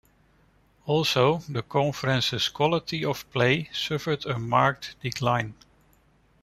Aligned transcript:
Also, 0.87 1.43
the 1.47 1.61
conference's 1.61 2.47
quality 2.49 3.05
of 3.05 3.29
play 3.29 3.69
suffered 3.71 4.25
a 4.25 4.39
marked 4.39 4.95
decline. 4.99 5.53